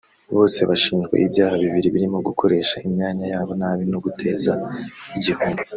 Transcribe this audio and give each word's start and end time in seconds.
Bose 0.35 0.59
bashinjwa 0.69 1.15
ibyaha 1.25 1.55
bibiri 1.61 1.87
birimo 1.95 2.17
gukoresha 2.27 2.75
imyanya 2.87 3.25
yabo 3.33 3.51
nabi 3.61 3.83
no 3.91 3.99
guteza 4.05 4.51
igihombo 5.17 5.61